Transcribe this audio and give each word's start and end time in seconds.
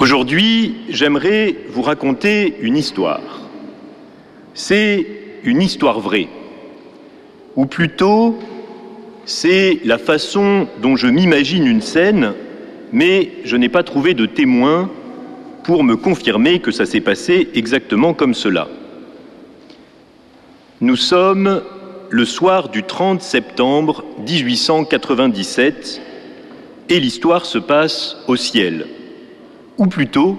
Aujourd'hui, 0.00 0.76
j'aimerais 0.90 1.56
vous 1.70 1.82
raconter 1.82 2.54
une 2.60 2.76
histoire. 2.76 3.40
C'est 4.54 5.04
une 5.42 5.60
histoire 5.60 5.98
vraie, 5.98 6.28
ou 7.56 7.66
plutôt 7.66 8.38
c'est 9.24 9.80
la 9.84 9.98
façon 9.98 10.68
dont 10.80 10.94
je 10.94 11.08
m'imagine 11.08 11.66
une 11.66 11.80
scène, 11.80 12.34
mais 12.92 13.32
je 13.44 13.56
n'ai 13.56 13.68
pas 13.68 13.82
trouvé 13.82 14.14
de 14.14 14.26
témoin 14.26 14.88
pour 15.64 15.82
me 15.82 15.96
confirmer 15.96 16.60
que 16.60 16.70
ça 16.70 16.86
s'est 16.86 17.00
passé 17.00 17.48
exactement 17.54 18.14
comme 18.14 18.34
cela. 18.34 18.68
Nous 20.80 20.96
sommes 20.96 21.60
le 22.08 22.24
soir 22.24 22.68
du 22.68 22.84
30 22.84 23.20
septembre 23.20 24.04
1897 24.20 26.00
et 26.88 27.00
l'histoire 27.00 27.44
se 27.44 27.58
passe 27.58 28.16
au 28.28 28.36
ciel 28.36 28.86
ou 29.78 29.86
plutôt, 29.86 30.38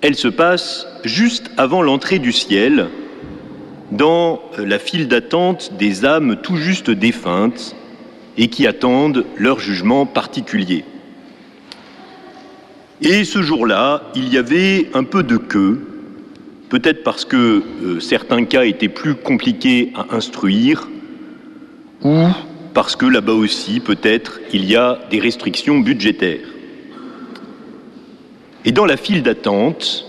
elle 0.00 0.14
se 0.14 0.28
passe 0.28 0.86
juste 1.04 1.50
avant 1.56 1.82
l'entrée 1.82 2.18
du 2.18 2.32
ciel, 2.32 2.88
dans 3.90 4.40
la 4.56 4.78
file 4.78 5.08
d'attente 5.08 5.72
des 5.78 6.04
âmes 6.04 6.36
tout 6.42 6.56
juste 6.56 6.90
défuntes 6.90 7.74
et 8.38 8.48
qui 8.48 8.66
attendent 8.66 9.26
leur 9.36 9.58
jugement 9.58 10.06
particulier. 10.06 10.84
Et 13.02 13.24
ce 13.24 13.42
jour-là, 13.42 14.04
il 14.14 14.32
y 14.32 14.38
avait 14.38 14.88
un 14.94 15.04
peu 15.04 15.22
de 15.22 15.36
queue, 15.36 15.86
peut-être 16.68 17.02
parce 17.02 17.24
que 17.24 17.64
euh, 17.82 18.00
certains 18.00 18.44
cas 18.44 18.64
étaient 18.64 18.88
plus 18.88 19.16
compliqués 19.16 19.92
à 19.96 20.14
instruire, 20.14 20.88
ou 22.02 22.26
parce 22.74 22.94
que 22.94 23.06
là-bas 23.06 23.32
aussi, 23.32 23.80
peut-être, 23.80 24.40
il 24.52 24.64
y 24.64 24.76
a 24.76 25.00
des 25.10 25.18
restrictions 25.18 25.80
budgétaires. 25.80 26.46
Et 28.64 28.72
dans 28.72 28.86
la 28.86 28.96
file 28.96 29.22
d'attente, 29.22 30.06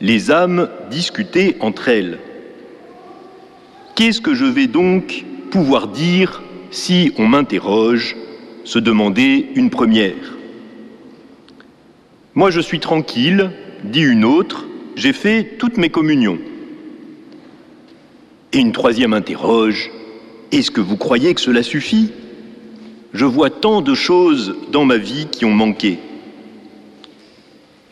les 0.00 0.30
âmes 0.30 0.68
discutaient 0.90 1.56
entre 1.60 1.88
elles. 1.88 2.18
Qu'est-ce 3.94 4.20
que 4.20 4.34
je 4.34 4.44
vais 4.44 4.66
donc 4.66 5.24
pouvoir 5.50 5.88
dire 5.88 6.42
si 6.70 7.12
on 7.18 7.26
m'interroge 7.26 8.16
se 8.64 8.78
demandait 8.78 9.48
une 9.54 9.70
première. 9.70 10.36
Moi 12.34 12.50
je 12.50 12.60
suis 12.60 12.80
tranquille, 12.80 13.50
dit 13.84 14.02
une 14.02 14.24
autre, 14.24 14.66
j'ai 14.94 15.12
fait 15.12 15.56
toutes 15.58 15.76
mes 15.76 15.90
communions. 15.90 16.38
Et 18.52 18.58
une 18.58 18.72
troisième 18.72 19.12
interroge, 19.12 19.90
est-ce 20.52 20.70
que 20.70 20.80
vous 20.80 20.96
croyez 20.96 21.34
que 21.34 21.40
cela 21.40 21.62
suffit? 21.62 22.12
Je 23.12 23.24
vois 23.24 23.50
tant 23.50 23.80
de 23.80 23.94
choses 23.94 24.54
dans 24.70 24.84
ma 24.84 24.96
vie 24.96 25.26
qui 25.30 25.44
ont 25.44 25.54
manqué. 25.54 25.98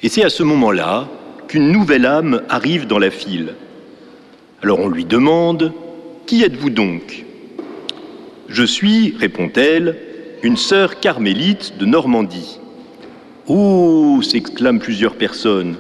Et 0.03 0.09
c'est 0.09 0.25
à 0.25 0.29
ce 0.29 0.43
moment-là 0.45 1.09
qu'une 1.49 1.73
nouvelle 1.73 2.07
âme 2.07 2.43
arrive 2.49 2.87
dans 2.87 2.99
la 2.99 3.11
file. 3.11 3.55
Alors 4.63 4.79
on 4.81 4.89
lui 4.89 5.05
demande 5.05 5.73
Qui 6.27 6.45
êtes-vous 6.45 6.71
donc? 6.71 7.25
Je 8.49 8.65
suis, 8.65 9.15
répond-elle, 9.19 9.97
une 10.43 10.57
sœur 10.57 11.01
carmélite 11.01 11.79
de 11.79 11.85
Normandie. 11.85 12.61
Oh 13.49 14.21
s'exclament 14.23 14.79
plusieurs 14.79 15.17
personnes. 15.17 15.77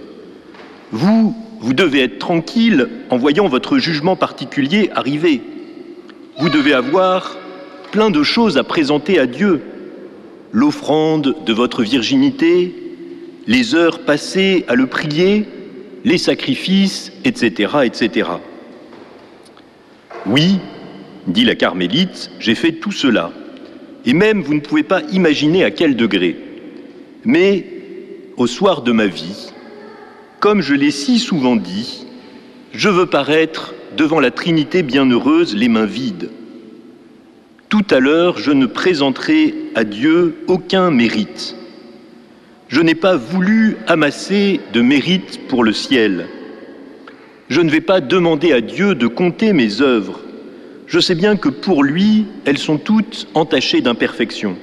Vous, 0.91 1.34
vous 1.60 1.75
devez 1.75 2.03
être 2.03 2.19
tranquille 2.19 2.88
en 3.10 3.19
voyant 3.19 3.47
votre 3.47 3.78
jugement 3.78 4.16
particulier 4.16 4.91
arriver. 4.94 5.42
Vous 6.38 6.48
devez 6.48 6.72
avoir 6.72 7.36
plein 7.92 8.10
de 8.10 8.22
choses 8.22 8.58
à 8.58 8.64
présenter 8.64 9.19
à 9.19 9.27
Dieu. 9.27 9.60
L'offrande 10.53 11.36
de 11.44 11.53
votre 11.53 11.82
virginité, 11.82 12.88
les 13.48 13.74
heures 13.74 14.00
passées 14.00 14.66
à 14.68 14.74
le 14.74 14.86
prier, 14.86 15.46
les 16.04 16.18
sacrifices, 16.18 17.10
etc., 17.24 17.78
etc. 17.82 18.28
Oui, 20.27 20.58
dit 21.27 21.46
la 21.46 21.54
carmélite, 21.54 22.31
j'ai 22.38 22.54
fait 22.54 22.72
tout 22.72 22.92
cela. 22.92 23.32
Et 24.04 24.12
même, 24.12 24.42
vous 24.42 24.53
ne 24.53 24.60
pouvez 24.60 24.82
pas 24.82 25.00
imaginer 25.12 25.64
à 25.64 25.70
quel 25.70 25.97
degré. 25.97 26.36
Mais, 27.25 27.66
au 28.36 28.47
soir 28.47 28.82
de 28.82 28.92
ma 28.92 29.06
vie, 29.06 29.50
comme 30.41 30.60
je 30.60 30.75
l'ai 30.75 30.91
si 30.91 31.19
souvent 31.19 31.56
dit, 31.56 32.06
je 32.72 32.91
veux 32.91 33.06
paraître 33.06 33.75
devant 33.97 34.20
la 34.20 34.30
Trinité 34.30 34.82
bienheureuse 34.82 35.56
les 35.56 35.69
mains 35.69 35.86
vides. 35.86 36.28
Tout 37.70 37.86
à 37.91 37.98
l'heure, 37.98 38.38
je 38.38 38.50
ne 38.50 38.66
présenterai 38.66 39.54
à 39.75 39.84
Dieu 39.84 40.36
aucun 40.48 40.91
mérite 40.91 41.57
je 42.68 42.82
n'ai 42.82 42.94
pas 42.94 43.16
voulu 43.16 43.78
amasser 43.86 44.60
de 44.72 44.82
mérite 44.82 45.40
pour 45.48 45.64
le 45.64 45.72
ciel. 45.72 46.26
Je 47.48 47.62
ne 47.62 47.70
vais 47.70 47.80
pas 47.80 48.00
demander 48.00 48.52
à 48.52 48.60
Dieu 48.60 48.94
de 48.94 49.06
compter 49.06 49.54
mes 49.54 49.80
œuvres. 49.80 50.20
Je 50.86 51.00
sais 51.00 51.14
bien 51.14 51.36
que 51.36 51.48
pour 51.48 51.82
lui, 51.82 52.26
elles 52.44 52.58
sont 52.58 52.76
toutes 52.76 53.26
entachées 53.34 53.80
d'imperfection. 53.80 54.56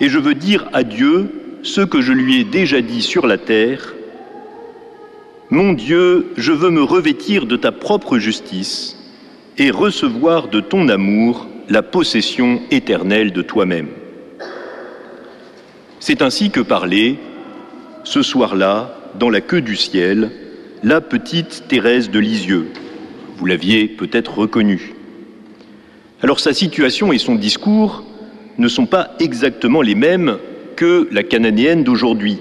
Et 0.00 0.08
je 0.08 0.18
veux 0.18 0.34
dire 0.34 0.68
à 0.74 0.82
Dieu 0.84 1.30
ce 1.62 1.80
que 1.80 2.02
je 2.02 2.12
lui 2.12 2.40
ai 2.40 2.44
déjà 2.44 2.82
dit 2.82 3.00
sur 3.00 3.26
la 3.26 3.38
terre. 3.38 3.94
Mon 5.48 5.72
Dieu, 5.72 6.26
je 6.36 6.52
veux 6.52 6.70
me 6.70 6.82
revêtir 6.82 7.46
de 7.46 7.56
ta 7.56 7.72
propre 7.72 8.18
justice 8.18 8.98
et 9.56 9.70
recevoir 9.70 10.48
de 10.48 10.60
ton 10.60 10.88
amour 10.88 11.46
la 11.70 11.82
possession 11.82 12.60
éternelle 12.70 13.32
de 13.32 13.40
toi-même. 13.40 13.88
C'est 16.06 16.20
ainsi 16.20 16.50
que 16.50 16.60
parlait, 16.60 17.16
ce 18.02 18.20
soir-là, 18.20 18.94
dans 19.18 19.30
la 19.30 19.40
queue 19.40 19.62
du 19.62 19.74
ciel, 19.74 20.32
la 20.82 21.00
petite 21.00 21.64
Thérèse 21.66 22.10
de 22.10 22.18
Lisieux. 22.18 22.68
Vous 23.38 23.46
l'aviez 23.46 23.88
peut-être 23.88 24.36
reconnue. 24.36 24.92
Alors 26.20 26.40
sa 26.40 26.52
situation 26.52 27.10
et 27.10 27.16
son 27.16 27.36
discours 27.36 28.04
ne 28.58 28.68
sont 28.68 28.84
pas 28.84 29.14
exactement 29.18 29.80
les 29.80 29.94
mêmes 29.94 30.36
que 30.76 31.08
la 31.10 31.22
cananéenne 31.22 31.84
d'aujourd'hui. 31.84 32.36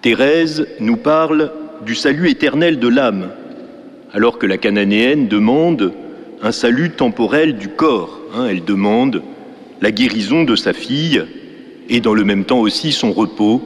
Thérèse 0.00 0.68
nous 0.78 0.98
parle 0.98 1.50
du 1.84 1.96
salut 1.96 2.30
éternel 2.30 2.78
de 2.78 2.86
l'âme, 2.86 3.30
alors 4.12 4.38
que 4.38 4.46
la 4.46 4.58
cananéenne 4.58 5.26
demande 5.26 5.92
un 6.40 6.52
salut 6.52 6.90
temporel 6.90 7.56
du 7.56 7.66
corps. 7.66 8.20
Hein. 8.32 8.46
elle 8.48 8.64
demande 8.64 9.24
la 9.80 9.90
guérison 9.90 10.44
de 10.44 10.54
sa 10.54 10.72
fille 10.72 11.24
et 11.88 12.00
dans 12.00 12.14
le 12.14 12.24
même 12.24 12.44
temps 12.44 12.60
aussi 12.60 12.92
son 12.92 13.12
repos, 13.12 13.62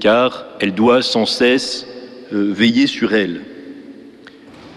car 0.00 0.44
elle 0.60 0.74
doit 0.74 1.02
sans 1.02 1.26
cesse 1.26 1.86
euh, 2.32 2.52
veiller 2.52 2.86
sur 2.86 3.14
elle. 3.14 3.42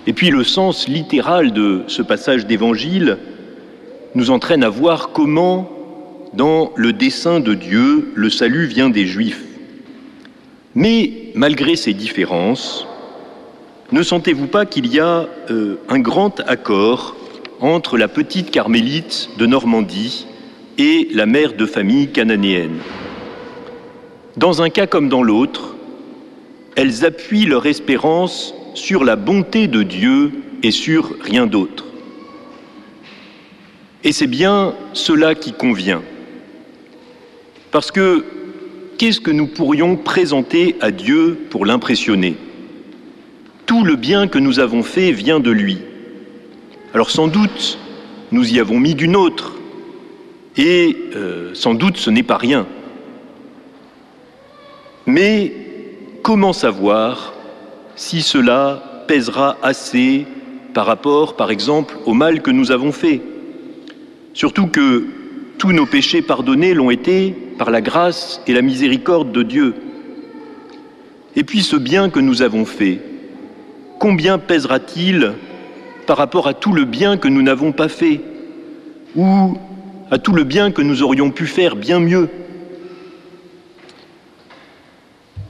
Et 0.05 0.13
puis 0.13 0.29
le 0.29 0.43
sens 0.43 0.87
littéral 0.87 1.51
de 1.51 1.83
ce 1.87 2.01
passage 2.01 2.45
d'évangile 2.45 3.17
nous 4.15 4.31
entraîne 4.31 4.63
à 4.63 4.69
voir 4.69 5.11
comment, 5.11 5.69
dans 6.33 6.71
le 6.75 6.93
dessein 6.93 7.39
de 7.39 7.53
Dieu, 7.53 8.11
le 8.15 8.29
salut 8.29 8.65
vient 8.65 8.89
des 8.89 9.05
Juifs. 9.05 9.43
Mais 10.75 11.31
malgré 11.35 11.75
ces 11.75 11.93
différences, 11.93 12.87
ne 13.91 14.01
sentez-vous 14.03 14.47
pas 14.47 14.65
qu'il 14.65 14.87
y 14.87 14.99
a 14.99 15.27
euh, 15.49 15.79
un 15.89 15.99
grand 15.99 16.39
accord 16.41 17.15
entre 17.59 17.97
la 17.97 18.07
petite 18.07 18.51
carmélite 18.51 19.29
de 19.37 19.45
Normandie 19.45 20.27
et 20.77 21.07
la 21.11 21.25
mère 21.25 21.53
de 21.53 21.65
famille 21.65 22.11
cananéenne. 22.11 22.79
Dans 24.35 24.61
un 24.61 24.69
cas 24.69 24.87
comme 24.87 25.09
dans 25.09 25.23
l'autre, 25.23 25.75
elles 26.75 27.05
appuient 27.05 27.45
leur 27.45 27.65
espérance 27.65 28.53
sur 28.75 29.03
la 29.03 29.15
bonté 29.15 29.67
de 29.67 29.81
Dieu 29.81 30.31
et 30.61 30.71
sur 30.71 31.15
rien 31.21 31.47
d'autre. 31.47 31.85
Et 34.03 34.11
c'est 34.11 34.27
bien 34.27 34.75
cela 34.93 35.33
qui 35.33 35.53
convient. 35.53 36.03
Parce 37.71 37.91
que 37.91 38.23
qu'est-ce 38.97 39.19
que 39.19 39.31
nous 39.31 39.47
pourrions 39.47 39.97
présenter 39.97 40.75
à 40.81 40.91
Dieu 40.91 41.37
pour 41.49 41.65
l'impressionner? 41.65 42.37
Tout 43.65 43.83
le 43.83 43.95
bien 43.95 44.27
que 44.27 44.39
nous 44.39 44.59
avons 44.59 44.83
fait 44.83 45.11
vient 45.11 45.39
de 45.39 45.51
lui. 45.51 45.79
Alors 46.93 47.09
sans 47.09 47.27
doute, 47.27 47.79
nous 48.31 48.53
y 48.53 48.59
avons 48.59 48.79
mis 48.79 48.95
d'une 48.95 49.15
autre, 49.15 49.56
et 50.57 50.95
euh, 51.15 51.51
sans 51.53 51.73
doute 51.73 51.97
ce 51.97 52.09
n'est 52.09 52.23
pas 52.23 52.37
rien. 52.37 52.65
Mais 55.05 55.53
comment 56.23 56.53
savoir 56.53 57.33
si 57.95 58.21
cela 58.21 59.05
pèsera 59.07 59.57
assez 59.61 60.25
par 60.73 60.85
rapport, 60.85 61.35
par 61.35 61.49
exemple, 61.49 61.97
au 62.05 62.13
mal 62.13 62.41
que 62.41 62.51
nous 62.51 62.71
avons 62.71 62.91
fait? 62.91 63.21
Surtout 64.33 64.67
que 64.67 65.05
tous 65.57 65.71
nos 65.71 65.85
péchés 65.85 66.21
pardonnés 66.21 66.73
l'ont 66.73 66.91
été 66.91 67.33
par 67.57 67.71
la 67.71 67.81
grâce 67.81 68.41
et 68.45 68.53
la 68.53 68.61
miséricorde 68.61 69.31
de 69.31 69.43
Dieu. 69.43 69.73
Et 71.35 71.43
puis 71.43 71.63
ce 71.63 71.75
bien 71.75 72.09
que 72.09 72.19
nous 72.19 72.41
avons 72.41 72.65
fait, 72.65 72.99
combien 73.99 74.37
pèsera-t-il 74.37 75.33
par 76.05 76.17
rapport 76.17 76.47
à 76.47 76.53
tout 76.53 76.73
le 76.73 76.85
bien 76.85 77.17
que 77.17 77.27
nous 77.27 77.41
n'avons 77.41 77.71
pas 77.71 77.87
fait? 77.87 78.21
Ou 79.15 79.57
à 80.09 80.17
tout 80.17 80.33
le 80.33 80.43
bien 80.43 80.71
que 80.71 80.81
nous 80.81 81.03
aurions 81.03 81.31
pu 81.31 81.45
faire 81.45 81.75
bien 81.75 81.99
mieux. 81.99 82.29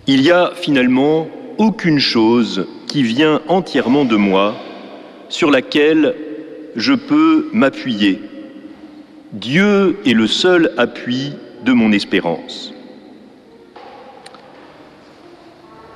Il 0.07 0.21
y 0.21 0.31
a 0.31 0.51
finalement 0.55 1.27
aucune 1.57 1.99
chose 1.99 2.67
qui 2.87 3.03
vient 3.03 3.41
entièrement 3.47 4.05
de 4.05 4.15
moi 4.15 4.55
sur 5.29 5.51
laquelle 5.51 6.15
je 6.75 6.93
peux 6.93 7.49
m'appuyer. 7.53 8.21
Dieu 9.33 9.97
est 10.05 10.13
le 10.13 10.27
seul 10.27 10.71
appui 10.77 11.33
de 11.65 11.73
mon 11.73 11.91
espérance. 11.91 12.73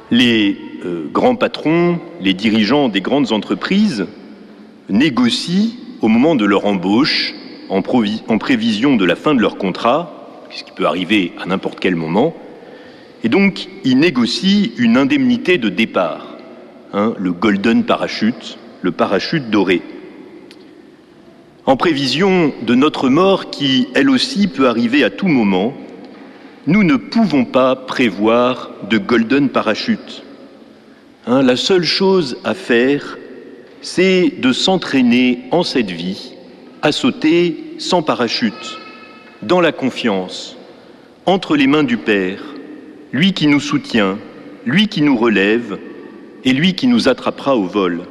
Les 0.10 0.58
euh, 0.84 1.08
grands 1.12 1.36
patrons, 1.36 2.00
les 2.20 2.34
dirigeants 2.34 2.90
des 2.90 3.00
grandes 3.00 3.32
entreprises 3.32 4.06
négocient 4.90 5.70
au 6.02 6.10
moment 6.10 6.36
de 6.36 6.44
leur 6.44 6.66
embauche, 6.66 7.34
en, 7.72 8.38
prévision 8.38 8.98
de 8.98 9.06
la 9.06 9.16
fin 9.16 9.34
de 9.34 9.40
leur 9.40 9.58
contrat, 9.58 10.12
ce 10.52 10.64
qui 10.64 10.72
peut 10.72 10.86
arriver 10.86 11.32
à 11.42 11.46
n'importe 11.46 11.80
quel 11.80 11.96
moment, 11.96 12.36
et 13.24 13.30
donc 13.30 13.70
ils 13.86 13.98
négocient 13.98 14.70
une 14.78 14.98
indemnité 14.98 15.58
de 15.58 15.70
départ, 15.70 16.36
hein, 16.94 17.14
le 17.18 17.32
golden 17.32 17.86
parachute, 17.86 18.58
le 18.82 18.92
parachute 18.92 19.50
doré. 19.50 19.82
En 21.66 21.78
prévision 21.78 22.54
de 22.64 22.76
notre 22.76 23.08
mort 23.08 23.50
qui, 23.50 23.88
elle 23.94 24.10
aussi, 24.10 24.48
peut 24.48 24.68
arriver 24.68 25.06
à 25.06 25.10
tout 25.10 25.28
moment, 25.28 25.74
nous 26.68 26.84
ne 26.84 26.98
pouvons 26.98 27.46
pas 27.46 27.76
prévoir 27.76 28.72
de 28.90 28.98
golden 28.98 29.48
parachute. 29.48 30.24
Hein, 31.26 31.42
la 31.42 31.56
seule 31.56 31.84
chose 31.84 32.38
à 32.44 32.54
faire, 32.54 33.18
c'est 33.82 34.34
de 34.40 34.52
s'entraîner 34.52 35.44
en 35.52 35.64
cette 35.64 35.92
vie 35.92 36.34
à 36.82 36.92
sauter 36.92 37.76
sans 37.78 38.02
parachute, 38.02 38.80
dans 39.44 39.62
la 39.62 39.72
confiance, 39.72 40.58
entre 41.26 41.56
les 41.56 41.68
mains 41.68 41.84
du 41.84 41.98
Père, 41.98 42.42
lui 43.12 43.34
qui 43.34 43.48
nous 43.48 43.60
soutient, 43.60 44.18
lui 44.66 44.88
qui 44.88 45.02
nous 45.02 45.18
relève 45.18 45.78
et 46.44 46.54
lui 46.54 46.74
qui 46.74 46.88
nous 46.88 47.08
attrapera 47.08 47.56
au 47.56 47.66
vol. 47.66 48.02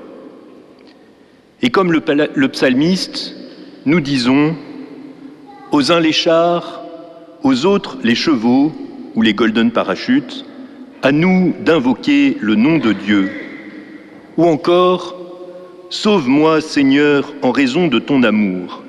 Et 1.63 1.71
comme 1.71 1.93
le, 1.93 2.49
psalmiste, 2.49 3.35
nous 3.87 4.01
disons 4.01 4.55
aux 5.73 5.93
uns 5.93 6.01
les 6.01 6.13
chars, 6.13 6.83
aux 7.43 7.67
autres 7.67 7.99
les 8.03 8.15
chevaux 8.15 8.73
ou 9.15 9.23
les 9.23 9.35
golden 9.35 9.71
parachutes, 9.73 10.45
à 11.03 11.13
nous 11.13 11.55
d'invoquer 11.61 12.37
le 12.41 12.55
nom 12.55 12.79
de 12.79 12.93
Dieu, 12.93 13.31
ou 14.37 14.45
encore 14.45 15.17
Sauve-moi 15.93 16.61
Seigneur 16.61 17.33
en 17.43 17.51
raison 17.51 17.89
de 17.89 17.99
ton 17.99 18.23
amour, 18.23 18.85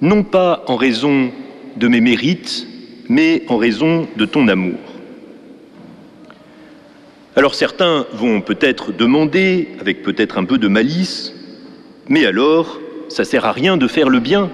non 0.00 0.22
pas 0.22 0.62
en 0.68 0.76
raison 0.76 1.32
de 1.76 1.88
mes 1.88 2.00
mérites, 2.00 2.68
mais 3.08 3.42
en 3.48 3.56
raison 3.56 4.06
de 4.16 4.24
ton 4.26 4.46
amour. 4.46 4.78
Alors 7.34 7.56
certains 7.56 8.06
vont 8.12 8.40
peut-être 8.40 8.92
demander, 8.92 9.70
avec 9.80 10.04
peut-être 10.04 10.38
un 10.38 10.44
peu 10.44 10.56
de 10.56 10.68
malice, 10.68 11.34
mais 12.08 12.24
alors, 12.24 12.78
ça 13.08 13.24
sert 13.24 13.44
à 13.44 13.50
rien 13.50 13.76
de 13.76 13.88
faire 13.88 14.08
le 14.08 14.20
bien. 14.20 14.48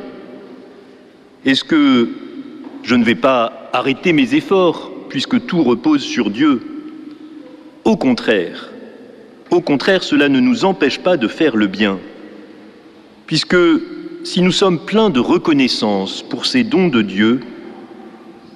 Est-ce 1.45 1.63
que 1.63 2.09
je 2.83 2.95
ne 2.95 3.05
vais 3.05 3.15
pas 3.15 3.69
arrêter 3.75 4.15
mes 4.15 4.35
efforts 4.35 4.91
puisque 5.11 5.45
tout 5.45 5.63
repose 5.63 6.01
sur 6.01 6.31
Dieu? 6.31 6.63
Au 7.85 7.99
contraire, 7.99 8.72
au 9.53 9.61
contraire, 9.61 10.03
cela 10.03 10.31
ne 10.31 10.41
nous 10.41 10.65
empêche 10.65 10.99
pas 10.99 11.19
de 11.19 11.29
faire 11.29 11.57
le 11.57 11.67
bien, 11.67 11.99
puisque 13.27 13.57
si 14.25 14.41
nous 14.41 14.51
sommes 14.51 14.87
pleins 14.87 15.11
de 15.11 15.21
reconnaissance 15.21 16.23
pour 16.23 16.47
ces 16.47 16.65
dons 16.65 16.89
de 16.89 17.03
Dieu, 17.03 17.41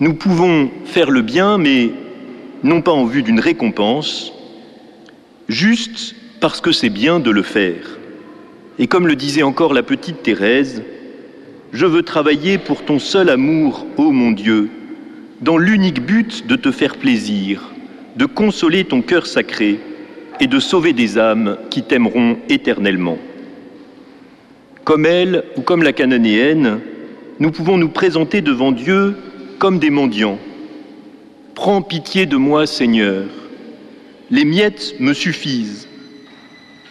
nous 0.01 0.15
pouvons 0.15 0.71
faire 0.87 1.11
le 1.11 1.21
bien, 1.21 1.59
mais 1.59 1.91
non 2.63 2.81
pas 2.81 2.93
en 2.93 3.05
vue 3.05 3.23
d'une 3.23 3.41
récompense, 3.41 4.33
juste 5.49 6.15
parce 6.41 6.63
que 6.63 6.73
c'est 6.73 6.89
bien 6.89 7.21
de 7.21 7.31
le 7.31 7.43
faire. 7.43 7.99
Et 8.79 8.87
comme 8.87 9.07
le 9.07 9.17
disait 9.17 9.43
encore 9.43 9.75
la 9.75 9.83
petite 9.83 10.23
Thérèse, 10.23 10.83
je 11.73 11.85
veux 11.85 12.03
travailler 12.03 12.57
pour 12.57 12.87
ton 12.87 12.99
seul 12.99 13.29
amour, 13.29 13.87
ô 13.99 14.13
mon 14.13 14.31
Dieu, 14.31 14.71
dans 15.43 15.59
l'unique 15.59 16.01
but 16.01 16.47
de 16.47 16.57
te 16.57 16.71
faire 16.71 16.97
plaisir, 16.97 17.71
de 18.17 18.25
consoler 18.25 18.85
ton 18.85 19.03
cœur 19.03 19.27
sacré 19.27 19.79
et 20.41 20.47
de 20.47 20.61
sauver 20.61 20.93
des 20.93 21.19
âmes 21.19 21.56
qui 21.71 21.83
t'aimeront 21.83 22.38
éternellement. 22.49 23.19
Comme 24.85 25.06
elle 25.06 25.44
ou 25.56 25.62
comme 25.62 25.83
la 25.83 25.93
cananéenne, 25.93 26.81
nous 27.41 27.50
pouvons 27.50 27.77
nous 27.77 27.88
présenter 27.88 28.41
devant 28.41 28.73
Dieu 28.73 29.17
comme 29.59 29.79
des 29.79 29.91
mendiants. 29.91 30.38
Prends 31.55 31.83
pitié 31.83 32.27
de 32.27 32.37
moi, 32.37 32.67
Seigneur. 32.67 33.25
Les 34.31 34.44
miettes 34.44 34.94
me 35.00 35.12
suffisent. 35.12 35.88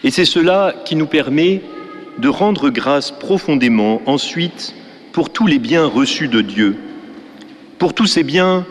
Et 0.04 0.10
c'est 0.10 0.24
cela 0.24 0.74
qui 0.84 0.96
nous 0.96 1.06
permet 1.06 1.62
de 2.18 2.28
rendre 2.28 2.70
grâce 2.70 3.10
profondément 3.10 4.02
ensuite 4.06 4.74
pour 5.12 5.30
tous 5.30 5.46
les 5.46 5.58
biens 5.58 5.86
reçus 5.86 6.28
de 6.28 6.40
Dieu, 6.40 6.76
pour 7.78 7.94
tous 7.94 8.06
ces 8.06 8.22
biens 8.22 8.66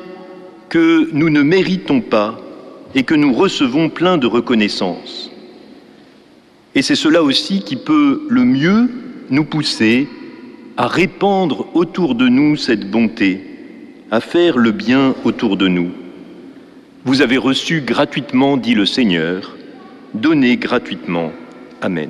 que 0.69 1.10
nous 1.12 1.30
ne 1.30 1.42
méritons 1.42 2.01
pas 2.01 2.44
et 2.95 3.03
que 3.03 3.13
nous 3.13 3.33
recevons 3.33 3.89
plein 3.89 4.18
de 4.18 4.25
reconnaissance. 4.25 5.30
Et 6.74 6.81
c'est 6.81 6.95
cela 6.95 7.24
aussi 7.24 7.62
qui 7.62 7.75
peut 7.75 8.25
le 8.30 8.44
mieux 8.45 8.89
nous 9.30 9.45
pousser 9.45 10.07
à 10.77 10.88
répandre 10.88 11.68
autour 11.75 12.15
de 12.15 12.27
nous 12.27 12.56
cette 12.56 12.89
bonté, 12.89 13.42
à 14.12 14.21
faire 14.21 14.57
le 14.57 14.71
bien 14.71 15.13
autour 15.24 15.57
de 15.57 15.68
nous. 15.68 15.92
Vous 17.03 17.21
avez 17.21 17.38
reçu 17.38 17.81
gratuitement, 17.81 18.57
dit 18.57 18.75
le 18.75 18.86
Seigneur, 18.86 19.56
donnez 20.13 20.57
gratuitement. 20.57 21.31
Amen. 21.81 22.09